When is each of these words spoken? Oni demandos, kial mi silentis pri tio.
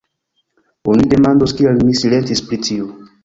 Oni 0.93 1.05
demandos, 1.11 1.53
kial 1.59 1.79
mi 1.89 1.99
silentis 2.01 2.43
pri 2.49 2.61
tio. 2.69 2.89